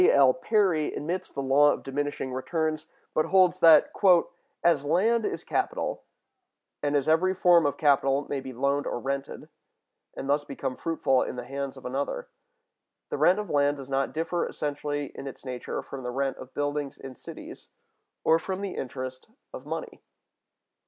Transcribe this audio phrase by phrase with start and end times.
[0.09, 0.33] L.
[0.33, 3.91] Perry(184) admits the law of diminishing returns, but holds that,
[4.63, 6.01] "as land is capital,
[6.81, 9.47] and as every form of capital may be loaned or rented,
[10.17, 12.27] and thus become fruitful in the hands of another,
[13.09, 16.51] the rent of land does not differ essentially in its nature from the rent of
[16.55, 17.67] buildings in cities,
[18.23, 20.01] or from the interest of money."